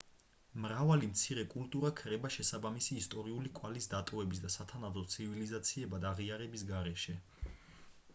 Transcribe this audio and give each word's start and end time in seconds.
მრავალი 0.61 1.07
მცირე 1.09 1.41
კულტურა 1.49 1.91
ქრება 1.99 2.31
შესაბამისი 2.35 2.97
ისტორიული 3.01 3.51
კვალის 3.59 3.89
დატოვების 3.91 4.41
და 4.47 4.51
სათანადო 4.55 5.05
ცივილიზაციებად 5.17 6.09
აღიარების 6.13 6.65
გარეშე 6.73 7.17